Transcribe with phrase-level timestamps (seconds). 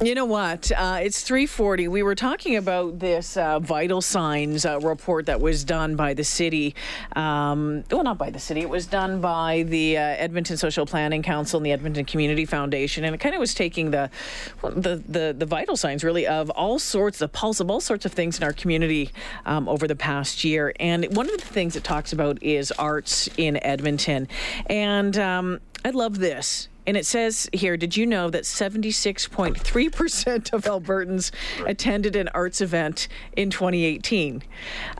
[0.00, 0.70] You know what?
[0.70, 1.88] Uh, it's 3:40.
[1.88, 6.22] We were talking about this uh, vital signs uh, report that was done by the
[6.22, 6.76] city.
[7.16, 8.60] Um, well, not by the city.
[8.60, 13.02] It was done by the uh, Edmonton Social Planning Council and the Edmonton Community Foundation,
[13.02, 14.08] and it kind of was taking the,
[14.62, 18.12] the the the vital signs really of all sorts, the pulse of all sorts of
[18.12, 19.10] things in our community
[19.46, 20.72] um, over the past year.
[20.78, 24.28] And one of the things it talks about is arts in Edmonton,
[24.66, 26.68] and um, I love this.
[26.88, 31.30] And it says here, did you know that 76.3% of Albertans
[31.66, 34.42] attended an arts event in 2018?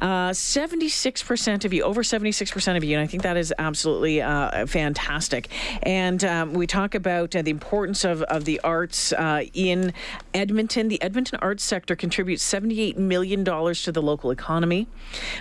[0.02, 4.66] Uh, 76% of you, over 76% of you, and I think that is absolutely uh,
[4.66, 5.48] fantastic.
[5.82, 9.94] And um, we talk about uh, the importance of, of the arts uh, in
[10.34, 10.88] Edmonton.
[10.88, 14.88] The Edmonton arts sector contributes $78 million to the local economy,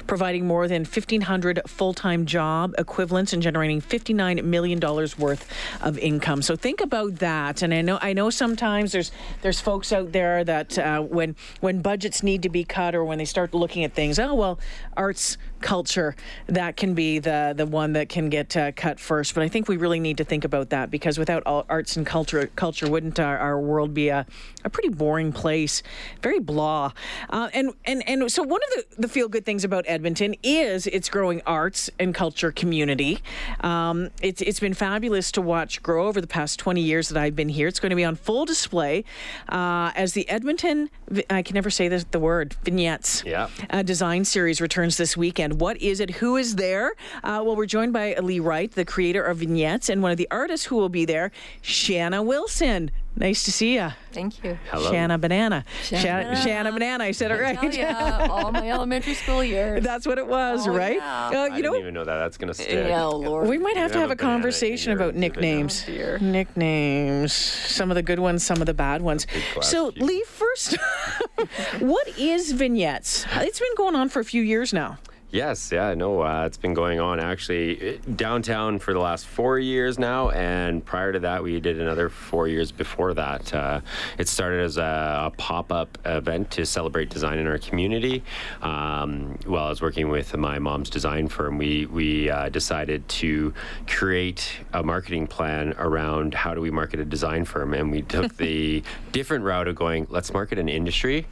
[0.07, 6.36] providing more than 1,500 full time job equivalents and generating $59 million worth of income.
[6.41, 7.61] So think about that.
[7.61, 11.81] And I know I know sometimes there's there's folks out there that uh, when when
[11.81, 14.59] budgets need to be cut or when they start looking at things, oh well,
[14.95, 16.15] arts culture
[16.47, 19.33] that can be the the one that can get uh, cut first.
[19.35, 22.05] But I think we really need to think about that because without all arts and
[22.05, 24.25] culture, culture wouldn't our, our world be a,
[24.63, 25.83] a pretty boring place,
[26.21, 26.91] very blah.
[27.29, 30.87] Uh, and and and so one of the, the feel good things about Edmonton is
[30.87, 33.19] its growing arts and culture community.
[33.61, 37.35] Um, it's it's been fabulous to watch grow over the past 20 years that I've
[37.35, 37.67] been here.
[37.67, 39.03] It's going to be on full display
[39.49, 40.89] uh, as the Edmonton
[41.29, 43.47] I can never say the, the word vignettes Yeah.
[43.69, 45.46] uh, design series returns this weekend.
[45.53, 46.11] What is it?
[46.11, 46.93] Who is there?
[47.23, 50.27] Uh, well, we're joined by Lee Wright, the creator of vignettes, and one of the
[50.31, 51.31] artists who will be there,
[51.61, 52.91] Shanna Wilson.
[53.19, 53.89] Nice to see you.
[54.11, 54.59] Thank you.
[54.69, 54.91] Hello.
[54.91, 55.65] Shanna Banana.
[55.81, 56.35] Shanna, Shanna.
[56.41, 57.03] Shanna Banana.
[57.05, 57.73] I said it right.
[57.73, 59.83] Yeah, all my elementary school years.
[59.83, 60.97] That's what it was, Oh, right?
[60.97, 61.29] yeah.
[61.33, 62.17] Uh, I you didn't even know that.
[62.17, 62.69] That's gonna stick.
[62.87, 63.47] yeah, Lord.
[63.47, 65.83] we might have to have have a a banana in conversation about nicknames.
[65.89, 66.17] Oh.
[66.21, 67.33] Nicknames.
[67.33, 69.25] Some of the good ones, some of the bad ones.
[69.61, 70.77] So, Lee, first,
[71.79, 73.25] what is vignettes?
[73.37, 74.99] It's been going on for a few years now.
[75.29, 79.59] Yes, yeah, no, uh, it's been going on actually uh, downtown for the last four
[79.59, 83.53] years now, and prior to that, we did another four years before that.
[83.53, 83.81] Uh,
[84.17, 88.23] it started as a, a pop-up event to celebrate design in our community.
[88.61, 93.53] Um, while I was working with my mom's design firm, we we uh, decided to
[93.85, 98.37] create a marketing plan around how do we market a design firm, and we took
[98.37, 101.25] the different route of going, let's market an industry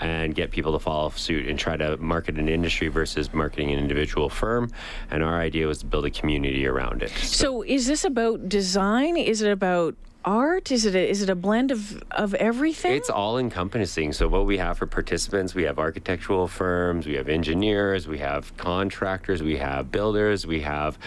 [0.00, 3.78] and get people to follow suit and try to market an industry versus marketing an
[3.78, 4.70] individual firm.
[5.10, 7.10] And our idea was to build a community around it.
[7.10, 9.16] So, is this about design?
[9.16, 9.94] Is it about
[10.24, 10.70] art?
[10.70, 12.92] Is it a, is it a blend of of everything?
[12.92, 14.12] It's all encompassing.
[14.12, 18.56] So, what we have for participants, we have architectural firms, we have engineers, we have
[18.56, 20.98] contractors, we have builders, we have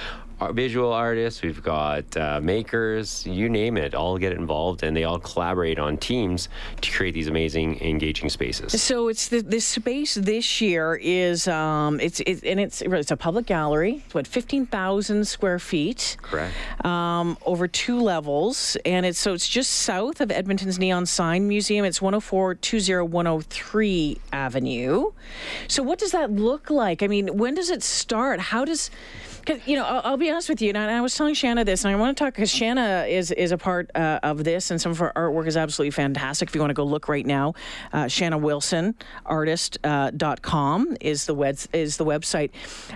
[0.51, 5.19] visual artists, we've got uh, makers, you name it, all get involved and they all
[5.19, 6.50] collaborate on teams
[6.81, 8.81] to create these amazing, engaging spaces.
[8.81, 13.18] So it's the this space this year is um it's it, and it's it's a
[13.18, 14.03] public gallery.
[14.06, 16.18] It's what fifteen thousand square feet.
[16.22, 16.53] Correct.
[16.85, 21.85] Um, over two levels, and it's so it's just south of Edmonton's Neon Sign Museum.
[21.85, 22.57] It's 104
[23.06, 25.12] 103 Avenue.
[25.68, 27.03] So what does that look like?
[27.03, 28.40] I mean, when does it start?
[28.40, 28.91] How does
[29.45, 31.63] 'cause, you know, I'll, I'll be honest with you, and I, I was telling Shanna
[31.63, 34.72] this, and I want to talk because Shanna is is a part uh, of this,
[34.72, 36.50] and some of her artwork is absolutely fantastic.
[36.50, 37.53] If you want to go look right now,
[37.94, 38.95] uh, Shanna Wilson
[39.25, 40.11] artist uh,
[41.01, 42.51] is the web is the website.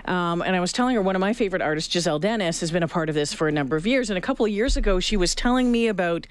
[0.08, 2.82] Um, and I was telling her one of my favorite artists, Giselle Dennis, has been
[2.82, 4.10] a part of this for a number of years.
[4.10, 6.26] And a couple of years ago, she was telling me about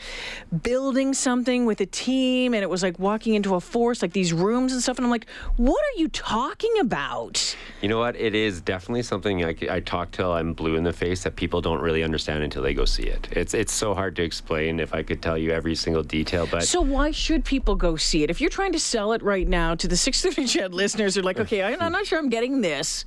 [0.64, 4.34] building something with a team, and it was like walking into a forest, like these
[4.34, 4.98] rooms and stuff.
[4.98, 7.56] And I'm like, what are you talking about?
[7.82, 8.16] You know what?
[8.16, 11.62] It is definitely something I, I talk till I'm blue in the face that people
[11.62, 13.28] don't really understand until they go see it.
[13.32, 16.64] It's it's so hard to explain if I could tell you every single detail, but
[16.64, 18.30] So why should people go see it?
[18.30, 21.24] If you're trying to sell it right now to the 630 Ched listeners who are
[21.24, 23.06] like, okay, I'm not sure I'm getting this.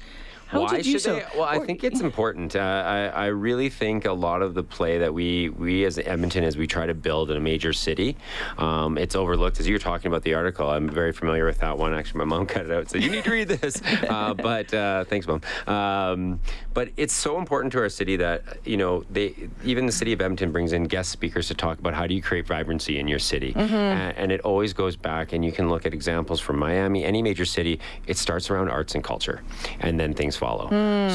[0.53, 1.15] How why would you so?
[1.15, 1.25] they?
[1.35, 2.55] Well, I Or- think it's important.
[2.55, 6.45] Uh, I, I really think a lot of the play that we we as Edmonton
[6.45, 8.17] as we try to build in a major city,
[8.59, 9.59] um, it's overlooked.
[9.61, 11.95] As you were talking about the article, I'm very familiar with that one.
[11.95, 13.81] Actually, my mom cut it out, so you need to read this.
[14.09, 15.41] Uh, but uh, thanks, mom.
[15.67, 16.39] Um,
[16.75, 19.35] but it's so important to our city that you know they
[19.65, 22.21] even the city of Edmonton brings in guest speakers to talk about how do you
[22.21, 23.75] create vibrancy in your city, Mm-hmm.
[23.75, 25.33] and, and it always goes back.
[25.33, 27.81] And you can look at examples from Miami, any major city.
[28.07, 29.41] It starts around arts and culture,
[29.81, 30.67] and then things follow.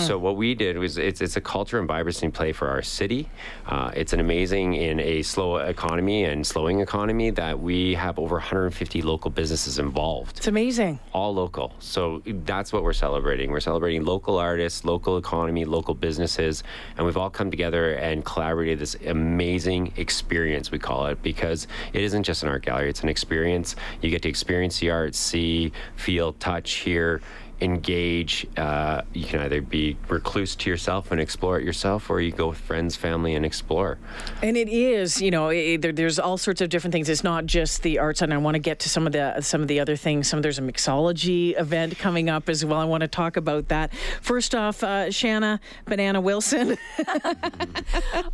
[0.08, 3.22] So what we did was it's it's a culture and vibrancy play for our city.
[3.68, 8.36] Uh, it's an amazing in a slow economy and slowing economy that we have over
[8.36, 11.00] 150 local businesses involved It's amazing.
[11.12, 11.74] all local.
[11.80, 13.52] So that's what we're celebrating.
[13.52, 16.64] We're celebrating local artists, local economy, local businesses,
[16.96, 22.02] and we've all come together and collaborated this amazing experience, we call it, because it
[22.02, 23.76] isn't just an art gallery, it's an experience.
[24.02, 27.20] You get to experience the art, see, feel, touch, hear.
[27.62, 28.48] Engage.
[28.56, 32.50] Uh, you can either be recluse to yourself and explore it yourself, or you go
[32.50, 33.98] with friends, family, and explore.
[34.44, 37.10] And it is, you know, it, there, there's all sorts of different things.
[37.10, 39.62] It's not just the arts, and I want to get to some of the some
[39.62, 40.28] of the other things.
[40.28, 42.80] Some there's a mixology event coming up as well.
[42.80, 43.94] I want to talk about that.
[44.22, 46.78] First off, uh, Shanna Banana Wilson.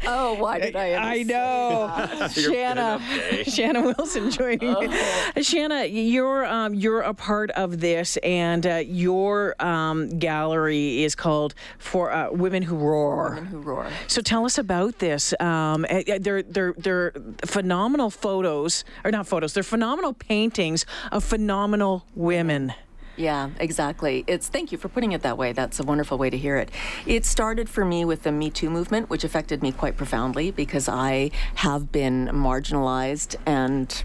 [0.06, 0.90] Oh, why did I?
[0.90, 2.28] ever I know.
[2.32, 3.00] Shanna,
[3.46, 4.98] Shanna Wilson joining me.
[5.42, 8.82] Shanna, you're um, you're a part of this, and uh,
[9.14, 13.36] your um, gallery is called for uh, Women Who Roar.
[13.36, 13.88] Women who roar.
[14.08, 15.34] So tell us about this.
[15.40, 17.14] Um, eh, eh, they're they're they're
[17.46, 19.54] phenomenal photos, or not photos.
[19.54, 22.74] They're phenomenal paintings of phenomenal women.
[23.16, 24.24] Yeah, exactly.
[24.26, 25.54] It's thank you for putting it that way.
[25.54, 26.70] That's a wonderful way to hear it.
[27.06, 30.90] It started for me with the Me Too movement, which affected me quite profoundly because
[30.90, 34.04] I have been marginalized and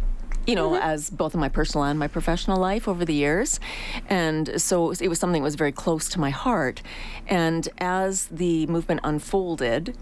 [0.49, 0.83] you know, mm-hmm.
[0.83, 3.61] as both in my personal and my professional life over the years.
[4.09, 6.81] And so it was something that was very close to my heart.
[7.27, 9.95] And as the movement unfolded,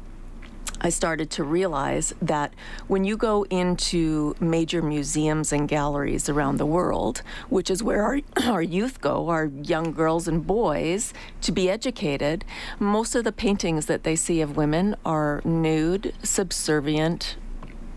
[0.80, 2.54] I started to realize that
[2.86, 8.20] when you go into major museums and galleries around the world, which is where our,
[8.44, 12.44] our youth go, our young girls and boys, to be educated,
[12.78, 17.36] most of the paintings that they see of women are nude, subservient,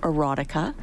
[0.01, 0.74] erotica,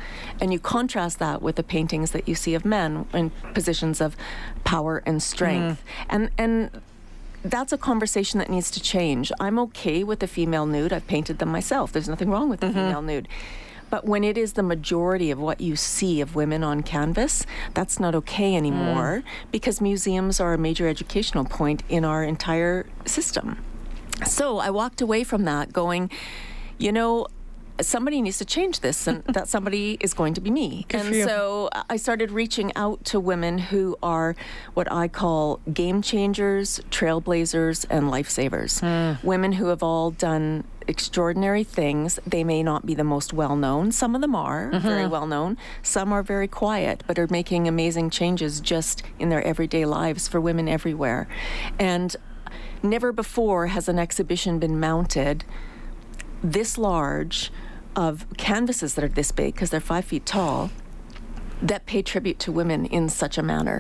[0.40, 4.16] and you contrast that with the paintings that you see of men in positions of
[4.64, 5.82] power and strength.
[5.82, 6.06] Mm.
[6.08, 6.82] And and
[7.42, 9.30] that's a conversation that needs to change.
[9.38, 10.92] I'm okay with the female nude.
[10.92, 11.92] I've painted them myself.
[11.92, 12.76] There's nothing wrong with the mm-hmm.
[12.76, 13.28] female nude.
[13.88, 18.00] But when it is the majority of what you see of women on canvas, that's
[18.00, 18.56] not okay mm.
[18.56, 19.22] anymore
[19.52, 23.58] because museums are a major educational point in our entire system.
[24.26, 26.10] So I walked away from that going,
[26.78, 27.26] you know,
[27.80, 30.86] somebody needs to change this, and that somebody is going to be me.
[30.90, 34.36] and so uh, I started reaching out to women who are
[34.74, 39.22] what I call game changers, trailblazers, and lifesavers.
[39.22, 42.20] Women who have all done extraordinary things.
[42.26, 43.90] They may not be the most well known.
[43.92, 45.56] Some of them are very well known.
[45.82, 50.40] Some are very quiet, but are making amazing changes just in their everyday lives for
[50.40, 51.28] women everywhere.
[51.78, 52.14] And
[52.82, 55.44] never before has an exhibition been mounted
[56.42, 57.50] this large
[57.96, 60.70] of canvases that are this big because they're five feet tall
[61.62, 63.78] that pay tribute to women in such a manner.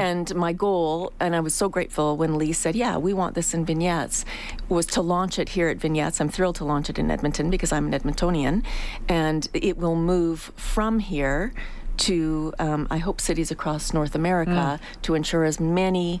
[0.00, 3.52] And my goal, and I was so grateful when Lee said, Yeah, we want this
[3.52, 4.24] in vignettes,
[4.68, 6.20] was to launch it here at Vignettes.
[6.20, 8.62] I'm thrilled to launch it in Edmonton because I'm an Edmontonian.
[9.08, 11.52] And it will move from here
[11.96, 16.20] to, um, I hope, cities across North America to ensure as many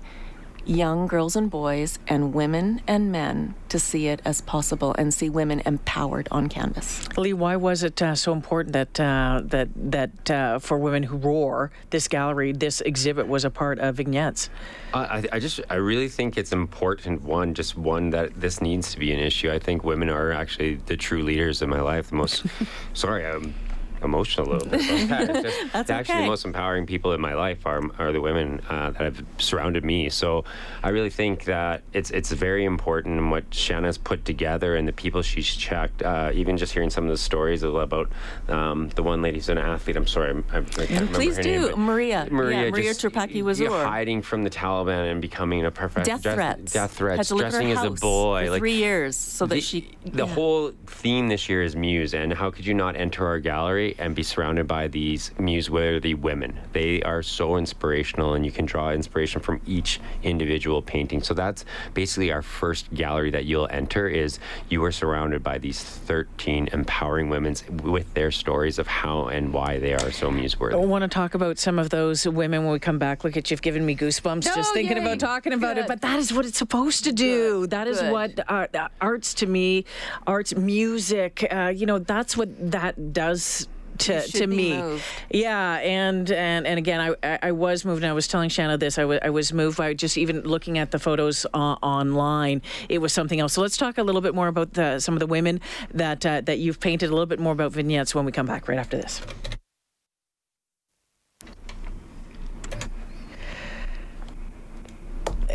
[0.66, 5.30] young girls and boys and women and men to see it as possible and see
[5.30, 7.08] women empowered on canvas.
[7.16, 11.16] Lee, why was it uh, so important that uh, that that uh, for women who
[11.16, 14.50] roar, this gallery, this exhibit was a part of vignettes?
[14.92, 17.22] I, I- I just, I really think it's important.
[17.22, 19.50] One, just one that this needs to be an issue.
[19.50, 22.08] I think women are actually the true leaders in my life.
[22.10, 22.44] The most,
[22.94, 23.54] sorry, I'm
[24.02, 24.80] emotional a little bit.
[25.04, 25.42] about that.
[25.42, 26.22] Just- That's actually okay.
[26.24, 29.84] the most empowering people in my life are, are the women uh, that have surrounded
[29.84, 30.08] me.
[30.10, 30.44] So
[30.82, 34.92] I really think that it's it's very important in what Shanna's put together and the
[34.92, 36.02] people she's checked.
[36.02, 38.10] Uh, even just hearing some of the stories about
[38.48, 39.96] um, the one lady who's an athlete.
[39.96, 41.50] I'm sorry, I'm, I can't remember Please her do.
[41.60, 41.62] name.
[41.70, 42.28] but Maria.
[42.30, 43.68] Maria, Yeah, Maria just, was y- Wazir.
[43.84, 46.18] hiding from the Taliban and becoming a professional.
[46.18, 46.72] Death threats.
[46.72, 47.28] Death Had threats.
[47.28, 48.44] to live her Dressing as a boy.
[48.44, 49.90] for like three years so that the, she.
[50.04, 50.34] the yeah.
[50.34, 54.14] whole theme this year is muse and how could you not enter our gallery and
[54.14, 59.40] be surrounded by these muse-worthy women they are so inspirational and you can draw inspiration
[59.40, 61.64] from each individual painting so that's
[61.94, 64.38] basically our first gallery that you'll enter is
[64.68, 69.78] you are surrounded by these 13 empowering women with their stories of how and why
[69.78, 72.78] they are so muse-worthy I want to talk about some of those women when we
[72.78, 73.24] come back.
[73.24, 75.02] Look at you've given me goosebumps just thinking yay.
[75.02, 75.86] about talking about it.
[75.86, 77.62] But that is what it's supposed to do.
[77.62, 77.70] Good.
[77.70, 78.12] That is Good.
[78.12, 79.84] what uh, arts to me,
[80.26, 81.46] arts, music.
[81.50, 83.68] Uh, you know, that's what that does.
[83.98, 85.04] To, to me, moved.
[85.30, 88.02] yeah, and and and again, I I, I was moved.
[88.02, 88.98] And I was telling Shanna this.
[88.98, 92.62] I wa- I was moved by just even looking at the photos uh, online.
[92.88, 93.54] It was something else.
[93.54, 95.60] So let's talk a little bit more about the, some of the women
[95.94, 97.06] that uh, that you've painted.
[97.10, 99.20] A little bit more about vignettes when we come back right after this.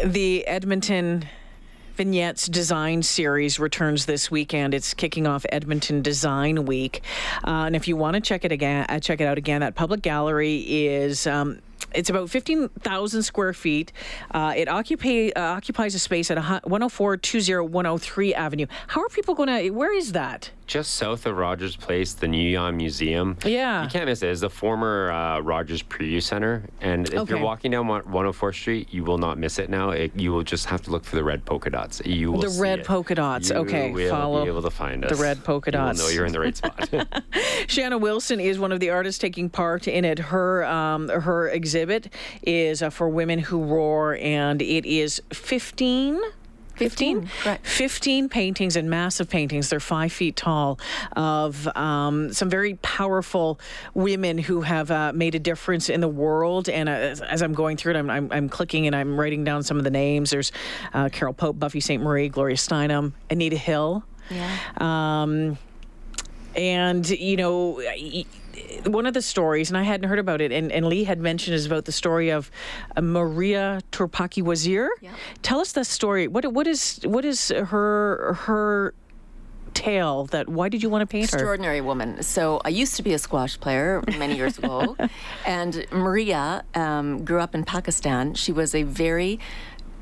[0.03, 1.27] the Edmonton
[2.01, 4.73] Vignettes Design Series returns this weekend.
[4.73, 7.03] It's kicking off Edmonton Design Week,
[7.45, 9.61] uh, and if you want to check it again, uh, check it out again.
[9.61, 11.27] That public gallery is.
[11.27, 11.59] Um,
[11.93, 13.91] it's about 15,000 square feet.
[14.31, 18.65] Uh, it occupy, uh, occupies a space at 10420 103 Avenue.
[18.87, 20.49] How are people going to, where is that?
[20.71, 23.35] Just south of Rogers Place, the New Neon Museum.
[23.43, 23.83] Yeah.
[23.83, 24.29] You can't miss it.
[24.29, 26.63] It's the former uh, Rogers Preview Center.
[26.79, 27.31] And if Okay.
[27.35, 29.89] you're walking down 104th Street, you will not miss it now.
[29.89, 32.01] It, you will just have to look for the red polka dots.
[32.05, 33.49] You will see The red polka dots.
[33.49, 35.11] You Okay, will follow be able to find us.
[35.17, 35.99] the red polka You will dots.
[35.99, 36.89] know you're in the right spot.
[37.67, 40.19] Shanna Wilson is one of the artists taking part in it.
[40.19, 42.13] Her um, her exhibit
[42.43, 46.17] is uh, for women who roar, and it is 15.
[46.75, 47.29] 15?
[47.41, 47.67] correct.
[47.67, 49.69] 15 paintings and massive paintings.
[49.69, 50.79] They're five feet tall
[51.13, 53.59] of um, some very powerful
[53.93, 56.69] women who have uh, made a difference in the world.
[56.69, 59.43] And uh, as, as I'm going through it, I'm, I'm, I'm clicking and I'm writing
[59.43, 60.31] down some of the names.
[60.31, 60.51] There's
[60.93, 64.03] uh, Carol Pope, Buffy Sainte-Marie, Gloria Steinem, Anita Hill.
[64.29, 64.57] Yeah.
[64.77, 65.57] Um,
[66.55, 67.81] and you know,
[68.85, 71.55] one of the stories, and I hadn't heard about it, and, and Lee had mentioned
[71.55, 72.51] is about the story of
[72.95, 74.89] uh, Maria Toorpakai Wazir.
[75.01, 75.11] Yeah.
[75.41, 76.27] Tell us the story.
[76.27, 78.93] What what is what is her her
[79.73, 80.25] tale?
[80.25, 81.37] That why did you want to paint her?
[81.37, 82.21] Extraordinary woman.
[82.23, 84.95] So I used to be a squash player many years ago,
[85.45, 88.33] and Maria um, grew up in Pakistan.
[88.33, 89.39] She was a very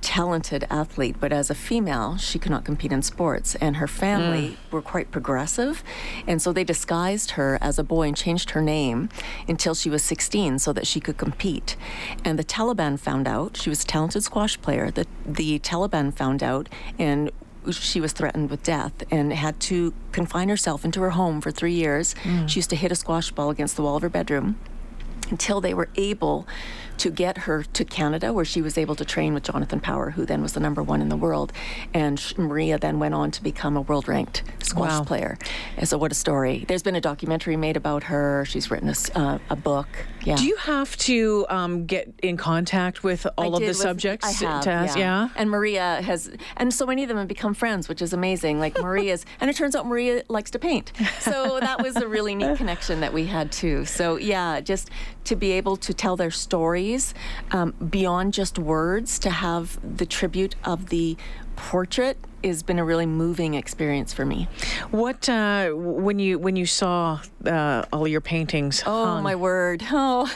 [0.02, 3.56] talented athlete, but as a female, she could not compete in sports.
[3.56, 4.72] And her family mm.
[4.72, 5.84] were quite progressive,
[6.28, 9.10] and so they disguised her as a boy and changed her name
[9.48, 11.76] until she was 16 so that she could compete.
[12.24, 14.92] And the Taliban found out she was a talented squash player.
[14.92, 17.32] The the Taliban found out and
[17.72, 21.74] she was threatened with death and had to confine herself into her home for three
[21.74, 22.16] years.
[22.24, 22.50] Mm.
[22.50, 24.58] She used to hit a squash ball against the wall of her bedroom
[25.30, 26.48] until they were able
[27.00, 30.26] to get her to Canada, where she was able to train with Jonathan Power, who
[30.26, 31.52] then was the number one in the world.
[31.94, 35.04] And Maria then went on to become a world ranked squash Wow.
[35.04, 35.38] player.
[35.78, 36.66] And so, what a story.
[36.68, 38.46] There's been a documentary made about her.
[38.46, 39.88] She's written a, uh, a book.
[40.24, 40.36] Yeah.
[40.36, 44.26] Do you have to um, get in contact with I all of the with- subjects
[44.42, 44.98] I have, to ask?
[44.98, 45.30] Yeah.
[45.36, 48.60] And Maria has, and so many of them have become friends, which is amazing.
[48.60, 50.92] Like Maria's, and it turns out Maria likes to paint.
[51.20, 53.86] So that was a really neat connection that we had too.
[53.86, 54.90] So yeah, just
[55.26, 56.32] to be able to tell their
[56.90, 57.14] stories
[57.52, 61.18] um, beyond just words, to have the tribute of the
[61.56, 64.48] portrait has been a really moving experience for me.
[64.92, 68.82] What uh, when you when you saw uh, all your paintings?
[68.86, 69.24] Oh hung?
[69.24, 69.84] my word.
[69.92, 70.32] Oh,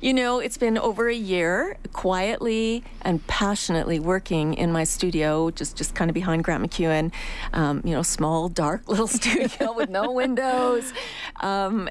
[0.00, 5.76] you know, it's been over a year quietly and passionately working in my studio, just
[5.76, 7.12] just kind of behind Grant MacEwan,
[7.52, 10.92] um, you know, small, dark little studio with no windows.
[11.40, 11.88] Um,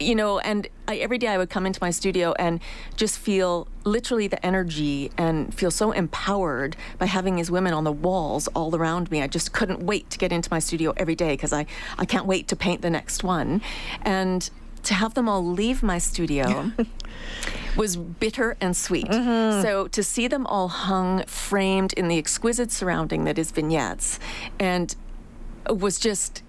[0.00, 2.60] you know, and I, every day I would come into my studio and
[2.96, 7.92] just feel literally the energy and feel so empowered by having these women on the
[7.92, 9.22] walls all around me.
[9.22, 11.66] I just couldn't wait to get into my studio every day because I,
[11.98, 13.60] I can't wait to paint the next one.
[14.02, 14.48] And
[14.84, 16.70] to have them all leave my studio
[17.76, 19.06] was bitter and sweet.
[19.06, 19.62] Mm-hmm.
[19.62, 24.18] So to see them all hung, framed in the exquisite surrounding that is vignettes,
[24.58, 24.94] and
[25.68, 26.42] was just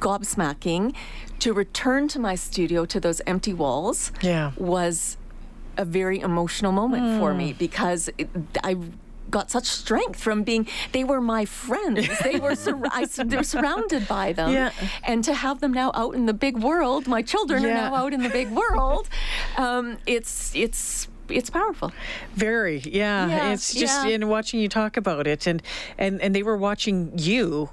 [0.00, 0.94] gobsmacking.
[1.40, 4.52] To return to my studio to those empty walls Yeah.
[4.56, 5.16] was
[5.76, 8.28] a very emotional moment for me because it,
[8.64, 8.76] I
[9.30, 13.42] got such strength from being they were my friends they were sur- I, they were
[13.42, 14.70] surrounded by them Yeah.
[15.04, 18.14] and to have them now out in the big world my children are now out
[18.14, 19.08] in the big world
[19.58, 21.92] um, it's it's it's powerful
[22.34, 23.26] Very, yeah.
[23.28, 24.14] Yeah, it's just yeah.
[24.14, 25.60] in watching you talk about it, and
[25.98, 27.68] and and they were watching you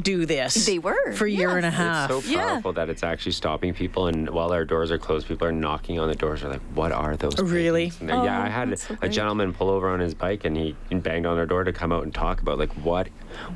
[0.00, 0.66] do this.
[0.66, 2.10] They were, for a year and a half.
[2.10, 2.48] It's so Yeah.
[2.48, 4.06] powerful that it's actually stopping people.
[4.06, 6.42] And while our doors are closed, people are knocking on the doors.
[6.42, 7.90] They're like, "What are those?" Oh, really?
[7.90, 10.74] paintings?" Yeah, Oh, I had so a gentleman pull over on his bike, and he
[10.90, 13.08] banged on our door to come out and talk about like what,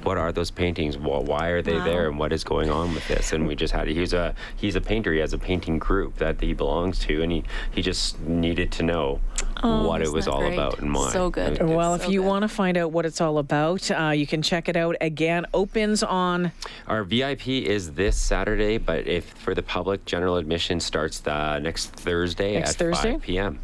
[0.03, 0.97] what are those paintings?
[0.99, 2.09] Why are they there?
[2.09, 3.33] And what is going on with this?
[3.33, 5.13] And we just had he's a he's a painter.
[5.13, 8.83] He has a painting group that he belongs to, and he he just needed to
[8.83, 9.21] know
[9.63, 10.55] what it isn't was all great?
[10.55, 11.11] about and why.
[11.13, 11.53] So good.
[11.53, 14.11] It- it's- Well, if So you want to find out what it's all about, uh,
[14.15, 15.47] you can check it out again.
[15.55, 16.53] Opens on
[16.87, 21.87] Our VIP is this Saturday, but if for the public, general admission starts the next
[21.93, 23.13] Thursday Next at Thursday?
[23.13, 23.59] 5 p.m.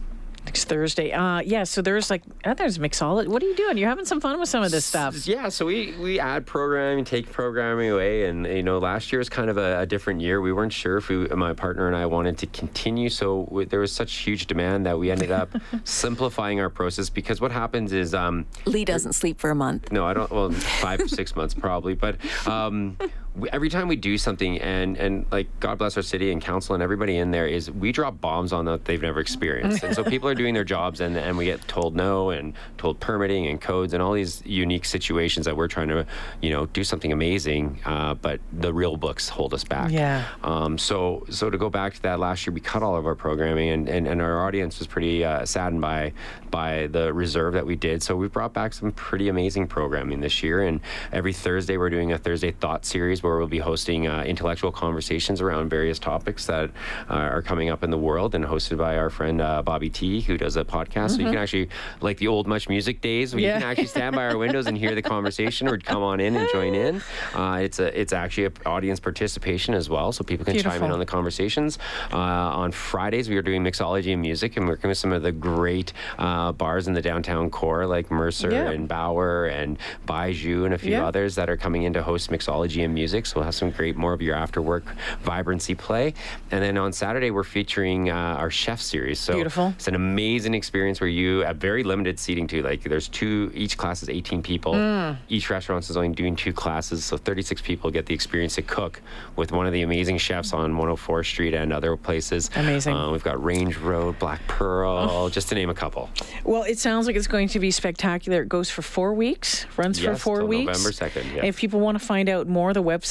[0.45, 1.13] next Thursday.
[1.13, 3.29] Uh, yeah, so there's like, uh, there's Mixologist.
[3.29, 3.79] What are you doing?
[3.79, 5.27] You're having some fun with some of this stuff.
[5.27, 9.29] Yeah, so we we add programming, take programming away, and you know, last year was
[9.29, 10.41] kind of a, a different year.
[10.41, 13.81] We weren't sure if we, my partner and I wanted to continue, so we, there
[13.81, 15.51] was such huge demand that we ended up
[15.85, 18.15] simplifying our process because what happens is.
[18.15, 20.31] Um, lee doesn't sleep for a month no, I don't.
[20.31, 21.95] Well, five or six months probably.
[21.95, 22.99] But um,
[23.37, 26.75] we, every time we do something, and and like God bless our city and council
[26.75, 30.05] and everybody in there is we drop bombs on that they've never experienced, and so
[30.15, 33.61] people are doing their jobs, and and we get told no and told permitting and
[33.61, 36.07] codes and all these unique situations that we're trying to,
[36.43, 39.91] you know, do something amazing, uh, but the real books hold us back.
[39.91, 40.25] Yeah.
[40.45, 43.17] Um, so so to go back to that last year, we cut all of our
[43.17, 46.13] programming, and and, and our audience was pretty uh, saddened by
[46.51, 48.01] by the reserve that we did.
[48.01, 50.81] So we brought back some pretty amazing programming this year, and
[51.13, 55.41] every Thursday we're doing a Thursday Thought series where we'll be hosting uh, intellectual conversations
[55.41, 56.71] around various topics that
[57.11, 60.21] uh, are coming up in the world, and hosted by our friend uh, Bobby T,
[60.21, 61.13] who does a podcast.
[61.13, 61.69] So you can actually,
[62.01, 63.55] like the old Much Music days, where Yeah.
[63.55, 66.37] you can actually stand by our windows and hear the conversation, or come on in
[66.37, 67.03] and join in.
[67.35, 70.91] Uh, it's a it's actually a audience participation as well, so people can chime in
[70.91, 71.79] on the conversations.
[72.13, 75.33] Uh, on Fridays, we are doing mixology and music and working with some of the
[75.33, 78.71] great uh, bars in the downtown core, like Mercer Yeah.
[78.71, 81.07] and Bower and Baijiu and a few Yeah.
[81.07, 83.14] others that are coming in to host mixology and music.
[83.23, 84.85] So we'll have some great more of your after work
[85.23, 86.15] vibrancy play.
[86.51, 89.21] And then on Saturday, we're featuring uh, our chef series.
[89.21, 89.73] So Beautiful.
[89.77, 92.63] it's an amazing experience where you have very limited seating too.
[92.63, 94.75] Like there's two, each class is 18 people.
[94.75, 95.17] Mm.
[95.29, 99.01] Each restaurant is only doing two classes, so 36 people get the experience to cook
[99.37, 102.51] with one of the amazing chefs on 104th Street and other places.
[102.57, 102.95] Amazing.
[102.95, 103.09] Oh.
[103.09, 106.11] Uh, we've got Range Road, Black Pearl, just to name a couple.
[106.43, 108.43] Well, it sounds like it's going to be spectacular.
[108.43, 110.67] It goes for four weeks, runs for four weeks.
[110.67, 111.45] November 2nd, yeah.
[111.45, 113.04] If people want to find out more, the website.